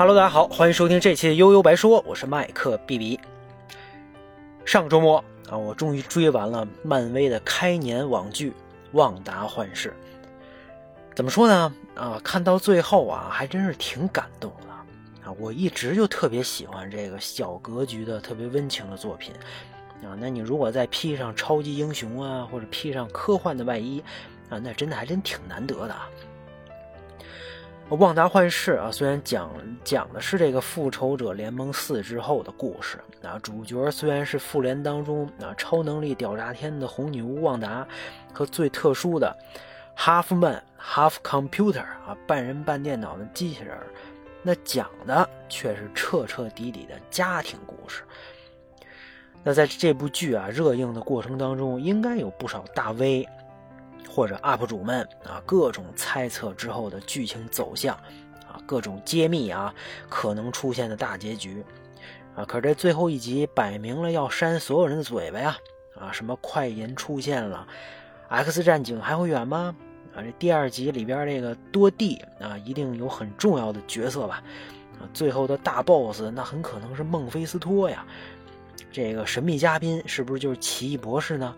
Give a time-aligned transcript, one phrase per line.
[0.00, 3.20] Hello，大家好，欢迎收听这期的悠悠白说，我是麦克 B B。
[4.64, 8.48] 上周末啊，我终于追完了漫威的开年网剧
[8.92, 9.90] 《旺达幻视》。
[11.14, 11.74] 怎么说呢？
[11.94, 15.36] 啊，看到最后啊，还真是挺感动的啊！
[15.38, 19.34] 我一直就特别喜欢这个小格局的、特别温情的作品
[20.02, 20.16] 啊。
[20.18, 24.02] 那你如果再披上超级英雄啊，或者披上科幻的外衣
[24.48, 26.08] 啊，那真的还真挺难得的啊。
[27.96, 29.50] 《旺达幻视》啊，虽然讲
[29.82, 37.86] 讲的是这个复仇者联盟四之后的故事啊，主角虽然是复联当中啊超能力屌炸天的红女巫旺达
[38.32, 39.36] 和最特殊的
[39.96, 43.76] Half Man Half Computer 啊半人半电脑的机器人，
[44.42, 48.04] 那讲的却是彻彻底底的家庭故事。
[49.42, 53.28] 那在这部剧啊热映的过程当中，应该有不少大 V。
[54.12, 57.94] 或者 UP 主们啊，各种猜测之后的剧情走向，
[58.48, 59.72] 啊，各种揭秘啊，
[60.08, 61.64] 可能出现的大结局，
[62.34, 65.56] 啊，可是这最后一集摆明了要扇所有人的嘴巴呀，
[65.96, 67.64] 啊，什么快银出现了
[68.28, 69.74] ，X 战警还会远吗？
[70.12, 74.42] 啊，这第二集里边这个多蒂啊，一定有很重要的角色吧？
[74.98, 78.04] 啊，最后的大 boss 那很可能是孟菲斯托呀，
[78.90, 81.54] 这个神秘嘉宾是不是就是奇异博士呢？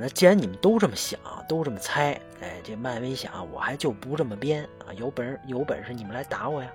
[0.00, 4.92] 那既然你们都这么想，都这么猜，哎，这漫威想，我还就不这么编啊！
[4.94, 6.70] 有本有本事你们来打我呀！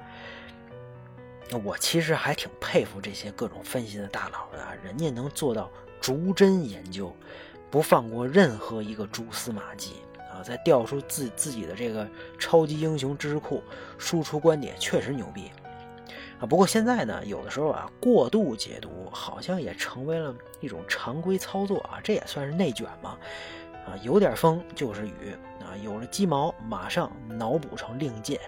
[1.49, 7.15] 那我其实还挺佩服这些各种分析的大佬的，人家能做到逐帧研究，
[7.71, 9.95] 不放过任何一个蛛丝马迹
[10.31, 10.43] 啊！
[10.43, 13.63] 再调出自自己的这个超级英雄知识库，
[13.97, 15.51] 输出观点，确实牛逼。
[16.39, 23.17] 啊，不过现在呢，有的时候啊，过度解读好像也成为了一种常规操作啊，这也算是内卷嘛。
[23.85, 28.39] 啊，有点风就是雨啊，有了鸡毛马上脑补成令箭，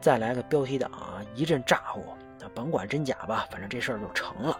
[0.00, 2.00] 再来个标题党啊，一阵炸呼，
[2.42, 4.58] 啊，甭管真假吧，反正这事儿就成了。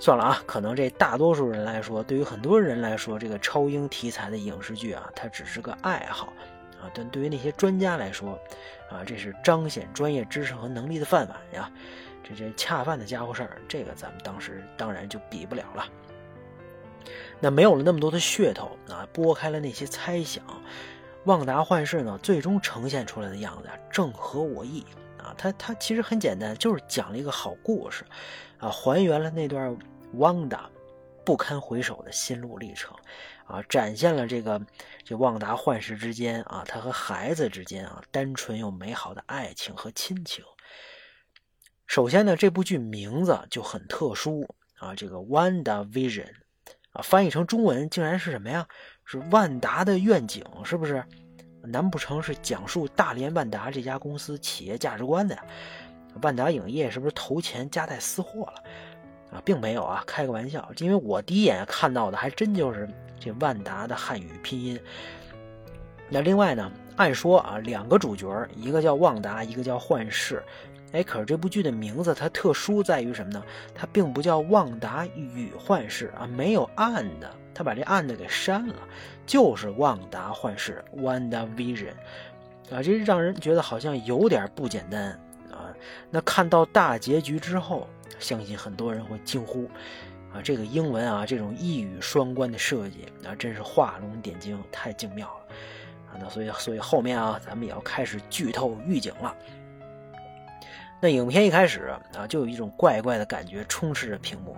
[0.00, 6.32] 算了啊，可能这大多数人来说，对于很多人来说，这个超英题材的影视剧啊，它只是个爱好。
[6.80, 8.38] 啊，但对于那些专家来说，
[8.90, 11.70] 啊，这是彰显专业知识和能力的饭碗呀，
[12.22, 15.84] 这这恰饭的家伙事儿，这个咱们当时当然就比不了了。
[17.40, 20.44] 那没有了那么多的噱头啊，拨开了那些猜想，
[21.24, 24.84] 旺达幻视呢，最终呈现出来的样子啊正合我意
[25.18, 25.34] 啊。
[25.38, 28.04] 它它其实很简单，就是讲了一个好故事，
[28.58, 29.76] 啊，还原了那段
[30.14, 30.68] 旺达
[31.24, 32.94] 不堪回首的心路历程。
[33.48, 34.60] 啊，展现了这个
[35.02, 40.44] 这旺达幻视之间啊，他和孩子之间啊，单纯又美好的爱情和亲情。
[41.86, 46.30] 首先呢，这部剧名字就很特殊啊，这个 Wanda Vision
[46.92, 48.68] 啊，翻译成中文竟然是什么呀？
[49.06, 51.02] 是万达的愿景，是不是？
[51.62, 55.44] 难不成是讲述大连万达这家公司企业价值观的呀？
[56.22, 58.62] 万达影业是不是投钱夹带私货了？
[59.32, 62.88] 啊，并没有啊，开个玩笑，因为我第一眼看到的还真就是
[63.18, 64.78] 这万达的汉语拼音。
[66.08, 70.42] 那另外呢，按说啊，两个主角，一个叫旺达，一个叫幻视。
[70.92, 73.42] 哎，可是这部剧的名字它特殊在于什么呢？
[73.74, 78.74] 它并不叫旺达与幻视啊，没有暗的，它把这暗的给删了，
[79.26, 81.92] 就是旺达幻视 （Wanda Vision）
[82.70, 85.10] 啊，这让人觉得好像有点不简单
[85.50, 85.68] 啊。
[86.10, 87.86] 那看到大结局之后。
[88.18, 89.70] 相信很多人会惊呼
[90.32, 95.54] ：“啊，这个英文啊，这种一语双关的设计啊，真是画龙点睛，太精妙了！
[96.12, 99.34] 啊，那所以，所以后面啊，咱们也要开始剧透预警了。
[101.00, 104.56] 那影片一开始啊，就有一种怪怪的感觉充斥着屏幕。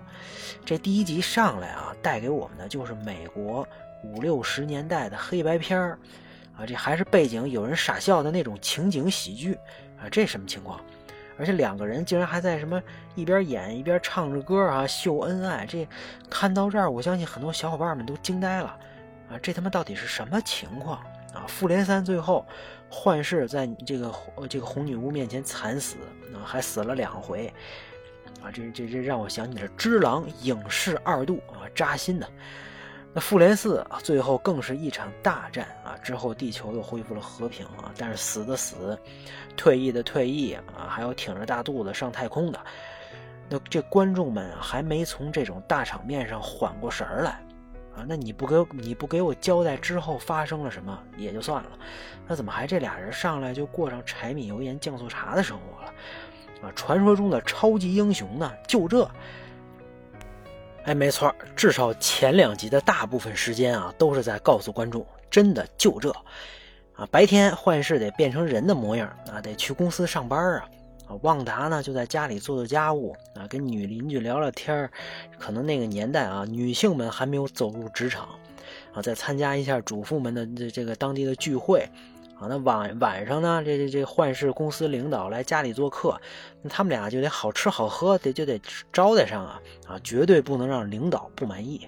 [0.65, 3.67] 这第一集上来啊，带给我们的就是美国
[4.03, 5.99] 五六十年代的黑白片儿
[6.57, 9.55] 啊，这还是背景有人傻笑的那种情景喜剧
[9.99, 10.81] 啊，这什么情况？”
[11.41, 12.81] 而且两个人竟然还在什么
[13.15, 15.89] 一边演一边唱着歌啊秀恩爱，这
[16.29, 18.77] 看到这儿，我相信很多小伙伴们都惊呆了
[19.31, 19.39] 啊！
[19.43, 20.99] 这他妈到底是什么情况
[21.33, 21.47] 啊？
[21.49, 22.47] 复联三最后
[22.91, 24.15] 幻视在这个
[24.51, 25.97] 这个红女巫面前惨死
[26.35, 27.51] 啊，还死了两回
[28.43, 28.53] 啊！
[28.53, 32.29] 这这这让我想起了《只狼》影视二度啊，扎心的。
[33.13, 35.99] 那复联四啊，最后更是一场大战啊！
[36.01, 38.97] 之后地球又恢复了和平啊，但是死的死，
[39.57, 42.61] 退役的退役啊，还有挺着大肚子上太空的，
[43.49, 47.31] 那这观众们还没从这种大场面上缓过神儿来
[47.97, 48.07] 啊！
[48.07, 51.71] 那你不给你不给我交代之后发生了什么也就算了，
[52.29, 55.93] 那怎么还这俩人上来就过上柴米油盐酱醋茶的生活了
[56.63, 56.73] 啊？
[56.77, 59.11] 传说中的超级英雄呢，就这。
[60.91, 66.11] 哎，没错，至少前两集的大部分时间啊，都是在告诉观众，真的就这，
[66.95, 70.69] 啊，白天幻视得变成人的模样啊，得去公司上班啊，
[71.07, 74.91] 啊，旺达呢就在家里做做家务啊，跟女邻居聊聊天
[75.39, 78.29] 可能那个年代啊，女性们还没有走入职场。
[78.93, 81.89] 啊，再参加一下主妇们的这这个当地的聚会
[82.41, 82.49] 啊。
[82.49, 86.21] 那晚晚上呢，这这这幻视公司领导来家里做客，
[86.63, 88.61] 那他们俩就得好吃好喝，得就得
[88.93, 91.87] 招待上啊啊，绝对不能让领导不满意。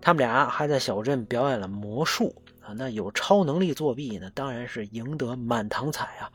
[0.00, 6.30] 他们俩还在小镇表演了魔术啊，那有超能力作弊呢，当然是赢得满堂彩啊。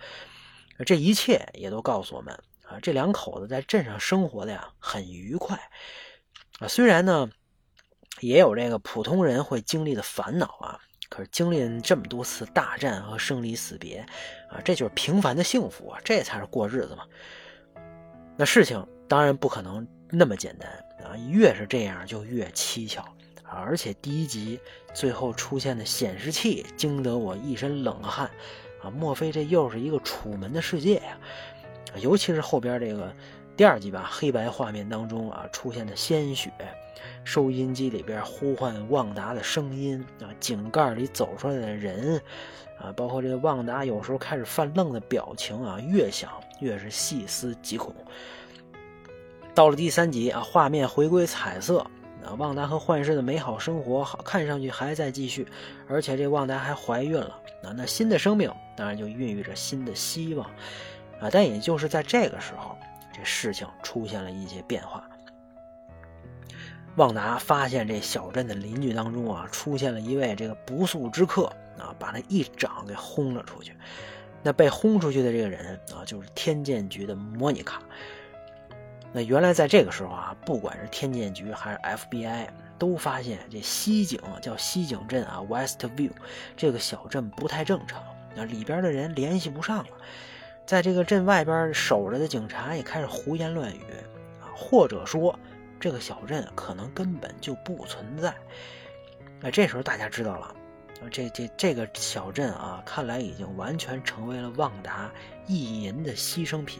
[0.86, 2.33] 这一切也都告诉我们
[2.68, 5.57] 啊，这两口子在镇上生活的呀很愉快
[6.60, 6.68] 啊。
[6.68, 7.30] 虽然呢，
[8.19, 10.80] 也有这个普通人会经历的烦恼啊，
[11.11, 13.97] 可是经历了这么多次大战和生离死别
[14.49, 17.03] 啊，这就是平凡的幸福啊，这才是过日子嘛。
[18.37, 20.71] 那事情当然不可能那么简单
[21.05, 23.01] 啊，越是这样就越蹊跷
[23.43, 23.59] 啊。
[23.59, 24.57] 而且第一集
[24.93, 28.31] 最后出现的显示器惊得我一身冷汗。
[28.81, 31.17] 啊，莫非这又是一个楚门的世界呀？
[31.97, 33.13] 尤其是后边这个
[33.61, 36.49] 第二集吧，黑白画面当中啊出现的鲜血，
[37.23, 42.19] 收音机里边呼唤旺达的声音啊，井盖里走出来的人
[42.79, 47.93] 啊，包括这个旺达有时候开始犯愣的表情啊，越想越是细思极恐。
[49.53, 51.85] 到了第三集啊，画面回归彩色。
[52.25, 55.47] 啊，旺达和幻视的美好生活，好看上去还在继续，
[55.87, 57.39] 而且这旺达还怀孕了。
[57.61, 60.49] 啊，那新的生命当然就孕育着新的希望。
[61.19, 62.75] 啊，但也就是在这个时候，
[63.21, 65.07] 这事情出现了一些变化。
[66.95, 71.45] 旺达发现这小镇的邻居当中啊，出现了一位这个不速之客
[71.77, 73.77] 啊，把他一掌给轰了出去。
[74.41, 77.79] 那被轰出去的这个人啊，就是天剑局的莫妮卡。
[79.13, 82.47] 那原来在这个时候啊，不管是天剑局还是 FBI，
[82.79, 86.12] 都发现这西井叫西井镇啊，Westview
[86.57, 88.03] 这个小镇不太正常，
[88.35, 89.88] 那里边的人联系不上了。
[90.65, 93.81] 在这个镇外边守着的警察也开始胡言乱语
[94.41, 95.37] 啊，或者说
[95.79, 98.33] 这个小镇可能根本就不存在。
[99.39, 100.55] 那这时候大家知道了，
[101.09, 105.11] 这这这个小镇啊，看来已经完全成为了旺达
[105.47, 106.79] 意淫的牺牲品。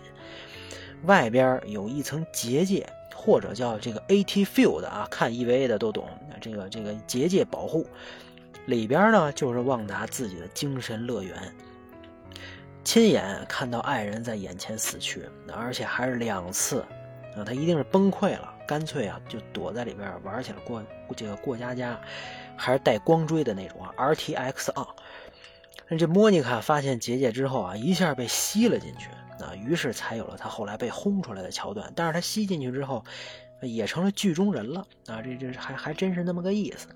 [1.06, 6.08] 外边有一层结界，或者叫这个 AT Field 啊，看 EVA 的都懂。
[6.40, 7.86] 这个这个结界保护
[8.68, 11.36] 里边呢，就是旺达自己的精神乐园。
[12.84, 16.82] 亲眼看到爱人在眼前死去，而且还是两次，
[17.36, 20.84] 啊，他一定是崩溃了，干脆啊就躲在里边玩起了过
[21.16, 22.00] 这个过家家，
[22.58, 24.88] 还是带光锥的那种啊，RTX 啊。
[25.88, 29.10] 那这莫妮卡发现结界之后啊，一下被吸了进去。
[29.44, 31.92] 啊，于是才有了他后来被轰出来的桥段。
[31.96, 33.04] 但是他吸进去之后，
[33.62, 35.22] 也成了剧中人了啊！
[35.22, 36.88] 这这还还真是那么个意思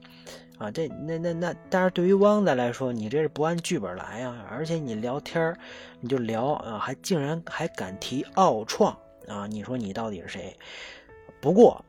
[0.58, 0.72] 啊！
[0.72, 4.46] 这那那那，但是对于汪仔来说，你这是不按剧本来啊！
[4.50, 5.56] 而且你聊天
[6.00, 8.98] 你就聊啊，还竟然还敢提奥创
[9.28, 9.46] 啊！
[9.48, 10.58] 你说你到底是谁？
[11.40, 11.84] 不过，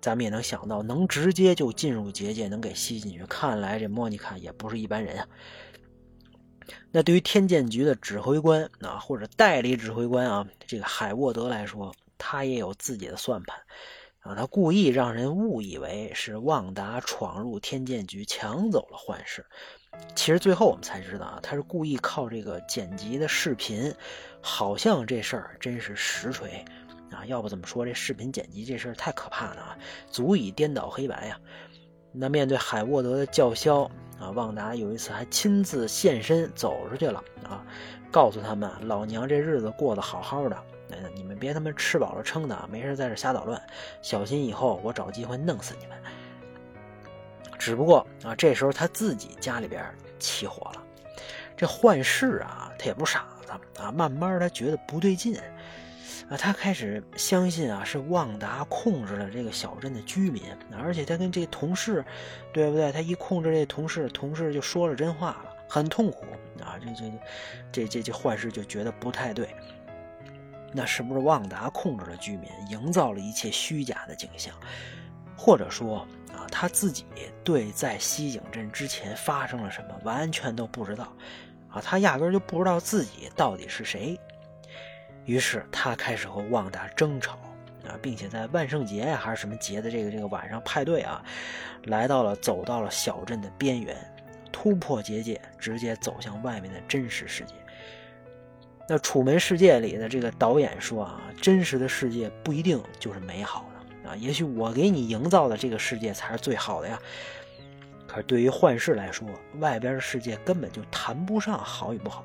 [0.00, 5.28] 咱们也能想到，能直接就进入结界，能给吸进去，看来这莫妮卡也不是一般人啊！
[6.90, 13.56] 那对于天剑局的指挥官啊，或者代理指挥官啊，这个海沃德来说，他也有自己的算盘
[14.26, 14.34] 啊。
[14.34, 19.44] 他故意让人误以为是旺达闯入天剑局抢走了幻视，
[20.14, 23.94] 其实最后我们才知道啊，他是故意靠这个剪辑的视频，
[24.40, 26.64] 好像这事儿真是实锤
[27.10, 27.24] 啊。
[27.26, 29.78] 要不怎么说这视频剪辑这事儿太可怕了啊，
[30.10, 31.38] 足以颠倒黑白呀。
[32.12, 37.62] 那面对海沃德的叫嚣啊，旺达有一次还亲自现身走出去了啊，
[38.10, 40.56] 告诉他们老娘这日子过得好好的，
[41.14, 43.60] 你们别他妈吃饱了撑的啊，没事在这瞎捣乱，
[44.02, 45.96] 小心以后我找机会弄死你们。
[47.58, 49.84] 只不过啊，这时候他自己家里边
[50.18, 50.82] 起火了，
[51.56, 55.38] 这幻视啊，他也不傻子啊，慢慢他觉得不对劲。
[56.28, 60.42] 啊，他开始相信啊，是旺达控制了这个小镇的居民，
[60.76, 62.04] 而且他跟这同事，
[62.52, 62.90] 对不对？
[62.90, 66.26] 他一控制这同事，同事就说了真话了，很痛苦
[66.60, 66.74] 啊。
[66.80, 67.12] 这这
[67.70, 69.54] 这这这幻视就觉得不太对，
[70.72, 74.54] 那是不是旺达控制了居民，营造了一切虚假的景象？
[75.36, 75.98] 或者说
[76.32, 77.04] 啊，他自己
[77.44, 81.12] 对在西景镇之前发生了什么完全都不知道
[81.68, 81.80] 啊？
[81.80, 84.18] 他压根就不知道自己到底是谁。
[85.24, 87.38] 于是他开始和旺达争吵
[87.86, 91.22] 啊，并且在万圣节呀还是什么节的这个这个晚上派对啊，
[91.84, 93.96] 来到了走到了小镇的边缘，
[94.50, 97.54] 突破结界，直接走向外面的真实世界。
[98.88, 106.98] 那《楚门世界》里的这个导演说啊，真实的世界不一定就是美好的啊，也许我给你营造的这个世界才是最好的呀。
[108.06, 109.28] 可是对于幻视来说，
[109.58, 112.24] 外边的世界根本就谈不上好与不好。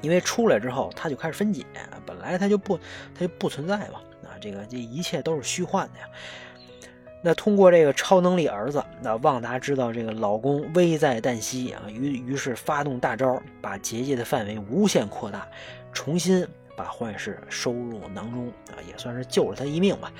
[0.00, 1.64] 因为出来之后他就开始分解，
[2.04, 2.78] 本来它就不
[3.14, 6.06] 它就不存在嘛，啊，这个这一切都是虚幻的呀。
[7.26, 15.44] 那通过这个超能力儿子，那旺达知道这个老公危在旦夕啊，于于是发动大招，把结界的范围无限扩大，
[15.92, 20.12] 重新把幻视收入囊中啊，也算是救了他一命吧。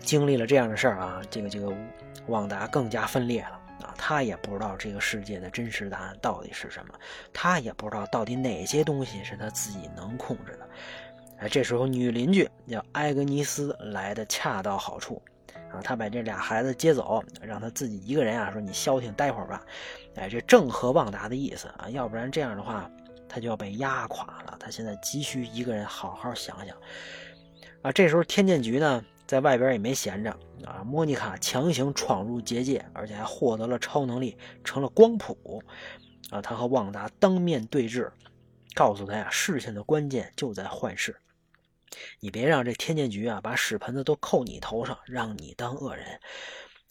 [0.00, 1.72] 经历了这样的事儿啊，这个这个
[2.26, 6.94] 旺达更加分裂了啊，他也不知道这个世界的真实答案到底是什么，
[7.32, 10.68] 他也不知道到底哪些东西是他自己能控制的。
[11.38, 15.22] 哎，这时候女邻居叫埃格尼斯来的恰到好处。
[15.72, 19.64] 啊，他把这俩孩子接走，让他自己一个人啊，说你消停待会儿吧。
[20.16, 22.90] 哎，这正合旺达的意思啊，要不然这样的话，
[23.28, 24.56] 他就要被压垮了。
[24.60, 26.76] 他现在急需一个人好好想想。
[27.80, 30.30] 啊，这时候天剑局呢，在外边也没闲着
[30.64, 30.84] 啊。
[30.84, 35.62] 莫妮卡强行闯入结界，而且还获得了超能力，成了光谱。
[36.30, 38.12] 啊，他和旺达当面对质，
[38.74, 41.16] 告诉他呀，事情的关键就在幻视。
[42.20, 46.06] 你别让这天剑局啊把屎盆子都扣你头上，让你当恶人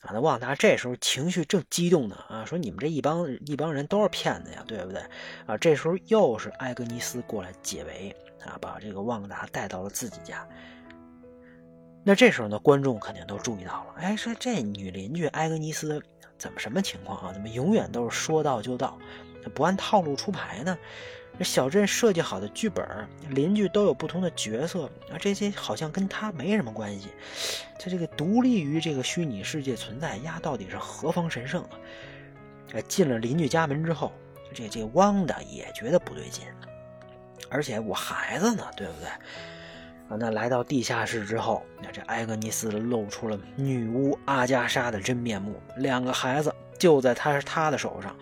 [0.02, 0.12] 啊！
[0.14, 5.02] 那旺达这时候情绪正激动呢啊，说你们这一帮一帮人都是骗子呀，对不对
[5.46, 5.58] 啊？
[5.58, 8.16] 这时候又是埃格尼斯过来解围
[8.46, 10.48] 啊，把这个旺达带到了自己家。
[12.04, 16.02] 那这时候呢，观众肯定都注意到了，哎，说这女邻居埃格尼斯
[16.38, 17.34] 怎么什么情况啊？
[17.34, 18.98] 怎么永远都是说到就到，
[19.54, 20.76] 不按套路出牌呢？
[21.44, 22.86] 小镇设计好的剧本，
[23.30, 27.10] 邻居都有不同的角色啊，这些好像跟他没什么关系。
[27.80, 32.82] 他这个独立于这个虚拟世界存在丫，到底是何方神圣啊？
[32.88, 34.12] 进了邻居家门之后，
[34.54, 36.46] 这这汪的也觉得不对劲，
[37.50, 39.08] 而且我孩子呢，对不对？
[40.10, 48.16] 啊，那来到地下室之后，那这埃格尼斯露出了女巫阿加莎的真面目，两个孩子就在他他的手上。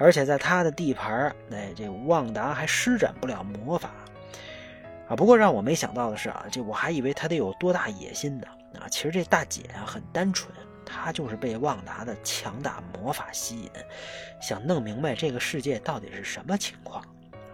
[0.00, 3.90] 而且在他的地盘哎，这旺达还施展不了魔法
[5.06, 5.14] 啊。
[5.14, 8.46] 不过让我没想到的是啊，这我还以为他得有多大野心呢
[8.80, 8.88] 啊。
[8.88, 10.50] 其实这大姐啊很单纯，
[10.86, 13.70] 她就是被旺达的强大魔法吸引，
[14.40, 17.04] 想弄明白这个世界到底是什么情况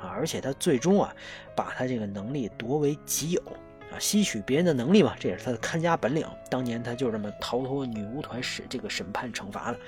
[0.01, 0.07] 啊。
[0.15, 1.13] 而且她最终啊，
[1.57, 3.43] 把她这个能力夺为己有
[3.91, 6.25] 啊，吸取别人的能力嘛，这也是她的看家本领。
[6.49, 9.79] 当年她就这么逃脱女巫团审这个审判惩罚了。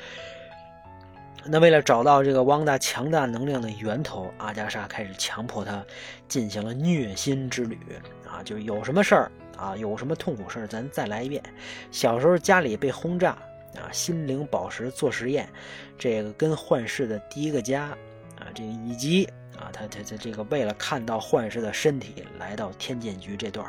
[1.45, 5.83] 那为了找到这个汪达强大能量的源头，阿加莎开始强迫他
[6.29, 7.79] 进行了虐心之旅
[8.29, 8.43] 啊！
[8.45, 11.43] 就有什么事儿啊，有什么痛苦事儿，咱再来一遍。
[11.91, 13.31] 小时候家里被轰炸
[13.77, 15.49] 啊，心灵宝石做实验，
[15.97, 17.85] 这个跟幻视的第一个家
[18.39, 19.25] 啊，这个以及
[19.57, 23.67] 啊，他他他这个为了看到幻视的身体来到天剑局这段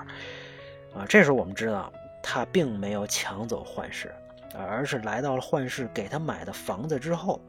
[0.94, 4.14] 啊，这时候我们知道他并没有抢走幻视。
[4.56, 7.42] 而是来到了幻视给他买的房子之后，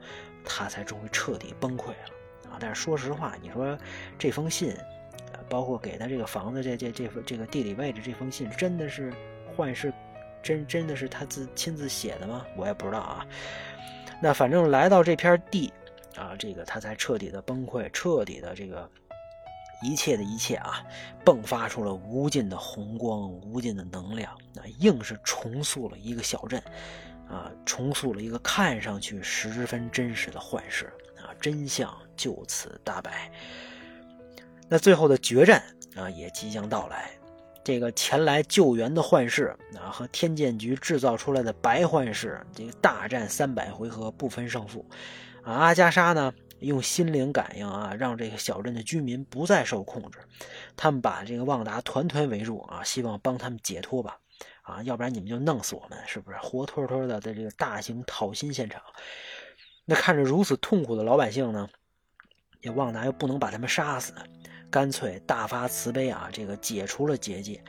[0.45, 2.59] 他才终于彻底崩溃了啊！
[2.61, 3.78] 但是说实话，你说
[4.19, 4.76] 这封信，
[5.49, 9.12] 包括给他这个房子这这这这个地理位置这封信，真的是
[9.57, 9.92] 幻视
[10.42, 12.45] 真真的是他自亲自写的吗？
[12.57, 13.26] 我也不知道啊。
[14.23, 15.73] 那反正来到这片地
[16.16, 18.88] 啊，这个他才彻底的崩溃，彻底的这个。
[19.82, 20.84] 一切的一切啊，
[21.25, 26.62] 迸发出了无尽的红光，无尽的能量，那硬是重塑了一个小镇，
[27.28, 30.87] 啊，重塑了一个看上去十分真实的幻视
[31.18, 33.30] 啊，真相就此大白。
[34.68, 35.62] 那最后的决战
[35.96, 37.10] 啊，也即将到来。
[37.62, 44.84] 这个前来救援的幻视啊，和天剑局制造出来的白幻视，这个大战三百回合不分胜负。
[45.42, 46.32] 啊，阿加莎呢？
[46.60, 50.18] 用心灵感应啊，让这个小镇的居民不再受控制。
[50.76, 54.18] 他们把这个旺达团团围住啊，希望帮他们解脱吧。
[54.62, 56.38] 啊，要不然你们就弄死我们，是不是？
[56.38, 58.80] 活脱脱的在这个大型讨薪现场。
[59.84, 61.68] 那看着如此痛苦的老百姓呢，
[62.60, 64.14] 这旺达又不能把他们杀死，
[64.70, 67.60] 干脆大发慈悲啊，这个解除了结界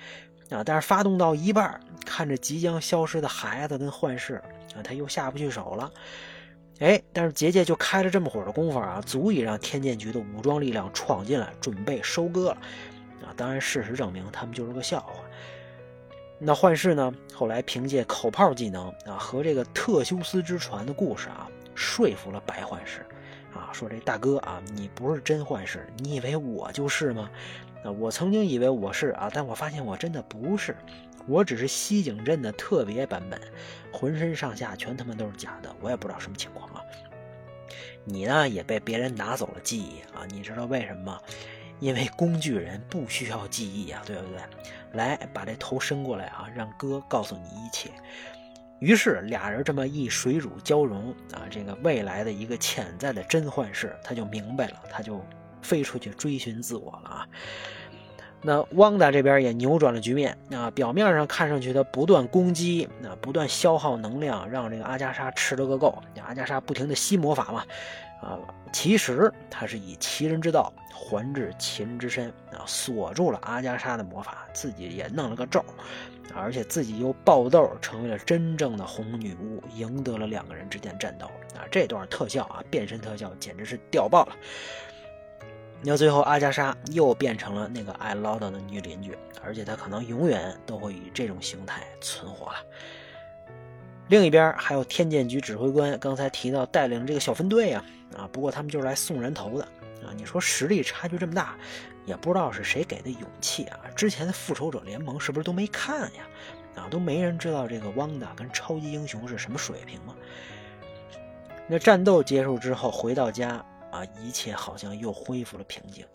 [0.51, 0.63] 啊。
[0.63, 4.35] 但是发动到一半，看着即将消失的孩子跟幻视
[4.75, 5.91] 啊，他又下不去手了。
[6.81, 12.57] 哎，但是结界就开了这么会儿的功夫啊，足以让天剑局的武装力量闯进来，准备收割了。
[13.21, 15.13] 啊，当然，事实证明他们就是个笑话。
[16.39, 17.13] 那幻视呢？
[17.35, 23.05] 后来凭借口炮技能啊和这个特修斯之船的故事啊，说服了白幻视。
[23.53, 27.29] 啊，说这大哥啊，你不是真幻视，你以为我就是吗？
[27.83, 30.75] 啊，我曾经以为我是啊，但我发现我真的不是。
[31.27, 33.39] 我只是西井镇的特别版本，
[33.91, 36.81] 浑身上下全他妈都是假的，我也不知道什么情况啊。
[38.03, 40.25] 你呢也被别人拿走了记忆啊？
[40.29, 41.21] 你知道为什么吗？
[41.79, 44.39] 因为工具人不需要记忆啊，对不对？
[44.93, 47.89] 来，把这头伸过来啊，让哥告诉你一切。
[48.79, 55.23] 于是俩人这么一水乳交融啊，这个未来的一个潜在的真幻视他就明白了，他就
[55.61, 57.27] 飞出去追寻自我了啊。
[58.43, 65.95] 那汪达这边也扭转了局面啊，表面上看上去他不断攻击，那不断消耗能量，让这个阿加莎吃了个够。
[66.25, 67.63] 阿加莎不停的吸魔法嘛，
[68.21, 68.39] 啊，
[68.73, 75.63] 其实他是以其人之道还治其人之身啊，锁住了阿加莎的魔法，自己也弄了个咒，
[76.33, 84.35] 而且自己又爆豆成为了真正的红女巫，赢得了两个人之间战斗啊，这段特效啊，变身特效简直是屌爆了。
[85.83, 92.59] 那最后，阿加莎又变成了那个爱唠叨的女邻居，而且她可能永远都会以这种形态存活了。
[94.09, 97.83] 另一边还有天剑局指挥官，刚才提到带领这个小分队啊，
[98.15, 99.63] 啊，不过他们就是来送人头的
[100.05, 100.13] 啊。
[100.15, 101.55] 你说实力差距这么大，
[102.05, 103.79] 也不知道是谁给的勇气啊。
[103.95, 106.23] 之前的复仇者联盟是不是都没看呀？
[106.75, 110.13] 啊，都没人知道这个汪达跟超级英雄是什么水平吗？
[111.67, 113.65] 那战斗结束之后，回到家。
[113.91, 116.05] 啊，一切好像又恢复了平静。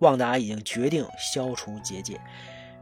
[0.00, 2.20] 旺达已经决定消除结界，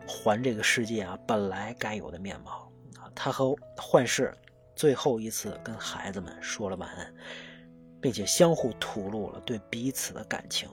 [0.06, 3.10] 还这个世界啊本来该有的面貌啊。
[3.14, 4.34] 他和幻视
[4.74, 7.14] 最后一次跟孩子们说了晚安，
[8.00, 10.68] 并且相互吐露了对彼此的感情，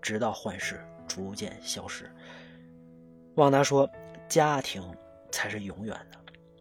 [0.00, 2.10] 直到幻视逐渐消失。
[3.36, 3.88] 旺达说
[4.28, 4.82] ：“家庭
[5.32, 6.18] 才是永远的。”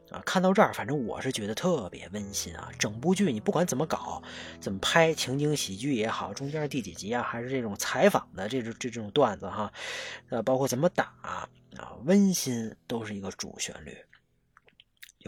[0.09, 2.71] 啊，看到这儿，反正我是觉得特别温馨啊！
[2.79, 4.23] 整部剧你不管怎么搞，
[4.61, 9.71] 怎么拍情景喜剧也好，中间第几集啊，还是这种采访的这种这种段子哈，
[10.29, 11.49] 呃，包括怎么打啊，
[12.05, 13.97] 温馨都是一个主旋律。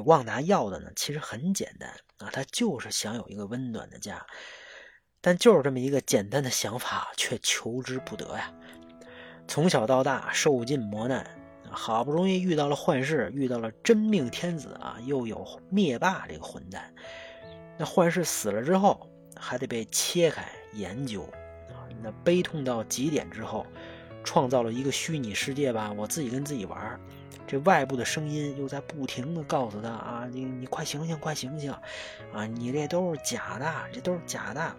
[0.06, 4.26] 旺达要的呢，其实很简单啊，他就是想有一个温暖的家，
[5.20, 8.54] 但就是这么一个简单的想法，却求之不得呀。
[9.46, 11.30] 从小到大，受尽磨难。
[11.72, 16.93] 好不容易遇到了幻视，遇到了真命天子啊，又有灭霸这个混蛋。
[17.78, 21.24] 那幻视死了之后，还得被切开研究
[21.70, 21.88] 啊。
[22.02, 23.65] 那悲痛到极点之后，
[24.24, 27.00] 创造了一个虚拟世界吧，我自己跟自己玩。
[27.48, 31.72] 这外部的声音又在不停的告诉他啊，你你快醒醒，快醒醒
[32.32, 32.46] 啊！
[32.46, 34.76] 你这都是假的，这都是假的啊！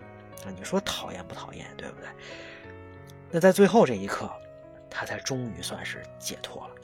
[0.57, 2.09] 你说讨厌不讨厌，对不对？
[3.29, 4.31] 那在最后这一刻，
[4.88, 6.75] 他才终于算是解脱了。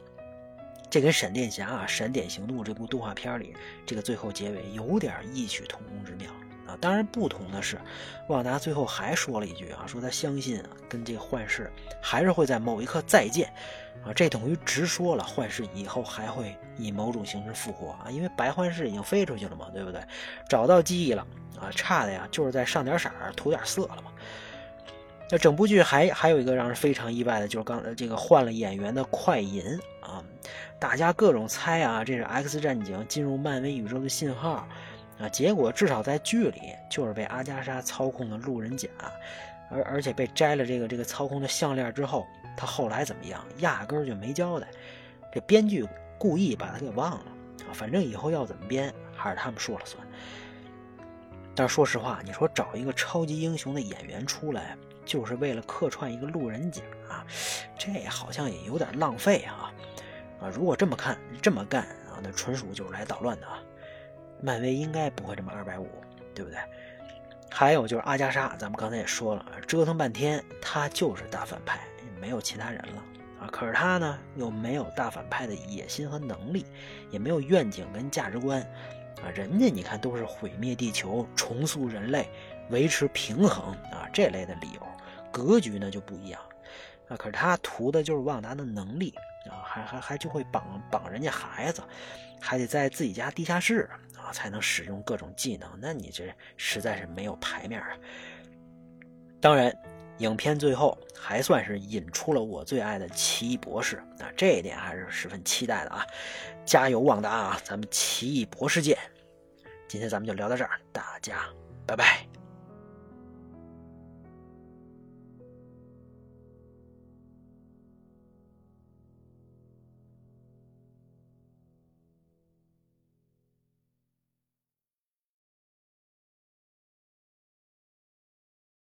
[0.88, 6.30] 这跟闪电侠啊《闪点行动》这部动画片里这个最后结尾有点异曲同工之妙
[6.66, 6.76] 啊。
[6.80, 7.78] 当然不同的是，
[8.28, 11.70] 旺达最后还说了一句啊，说他相信啊跟这个幻视
[12.00, 13.52] 还是会在某一刻再见
[14.04, 14.12] 啊。
[14.14, 20.00] 这等于直说了幻视以后还会以某种形式复活啊，因为白幻视已经飞出去了嘛，对不对？
[20.48, 21.26] 找到记忆了
[21.60, 24.12] 啊，差的呀就是再上点色涂点色了嘛。
[25.28, 29.62] 那整部剧还还有一个让人非常意外的，就是刚这个换了演员的快银
[30.00, 30.22] 啊，
[30.78, 34.68] 大家各种猜啊，这是 X 战警进入漫威宇宙的信号
[35.18, 38.88] 啊，结果至少在剧里就是被阿加莎操控的路人甲，
[39.68, 42.24] 而而且被摘了这个这个操控的项链之后，
[42.56, 44.68] 他后来怎么样，压根儿就没交代，
[45.32, 45.84] 这编剧
[46.18, 47.24] 故意把他给忘了
[47.68, 50.06] 啊，反正以后要怎么编还是他们说了算。
[51.56, 54.76] 但是说实话，你说找一个超级英雄的演员出来。
[55.06, 57.24] 就是为了客串一个路人甲啊，
[57.78, 59.72] 这好像也有点浪费啊！
[60.42, 63.58] 啊，如果这么看这么干啊，那纯属就是来捣乱的啊！
[64.42, 65.88] 漫威应该不会这么二百五，
[66.34, 66.58] 对不对？
[67.50, 71.80] 还有就是阿加莎，咱们刚才也说了，折腾半天，他就是大反派，
[72.20, 73.02] 没有其他人了
[73.40, 73.48] 啊！
[73.50, 76.66] 可是他呢，又没有大反派的野心和能力，
[77.10, 78.60] 也没有愿景跟价值观
[79.22, 79.30] 啊！
[79.34, 82.28] 人家你看都是毁灭地球、重塑人类、
[82.68, 84.86] 维持平衡啊这类的理由。
[85.36, 86.40] 格局呢就不一样，
[87.08, 89.12] 啊，可是他图的就是旺达的能力
[89.50, 91.82] 啊，还还还就会绑绑人家孩子，
[92.40, 97.88] 还得在自己家地下室啊才能使用各种技能，那你这实在是没有牌面啊。
[99.38, 99.70] 当然，
[100.18, 106.06] 影片最后还算是引出了我最爱的奇异博士啊，这一点还是十分期待的啊！
[106.64, 108.96] 加油，旺达啊，咱们奇异博士见！
[109.86, 111.44] 今天咱们就聊到这儿，大家
[111.86, 112.35] 拜拜。